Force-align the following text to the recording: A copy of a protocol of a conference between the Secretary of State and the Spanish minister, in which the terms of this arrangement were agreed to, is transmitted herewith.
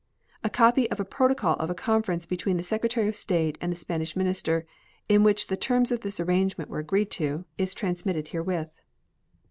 A 0.43 0.49
copy 0.49 0.89
of 0.89 0.99
a 0.99 1.05
protocol 1.05 1.55
of 1.57 1.69
a 1.69 1.75
conference 1.75 2.25
between 2.25 2.57
the 2.57 2.63
Secretary 2.63 3.07
of 3.07 3.15
State 3.15 3.55
and 3.61 3.71
the 3.71 3.75
Spanish 3.75 4.15
minister, 4.15 4.65
in 5.07 5.21
which 5.21 5.45
the 5.45 5.55
terms 5.55 5.91
of 5.91 5.99
this 6.01 6.19
arrangement 6.19 6.71
were 6.71 6.79
agreed 6.79 7.11
to, 7.11 7.45
is 7.59 7.75
transmitted 7.75 8.29
herewith. 8.29 8.71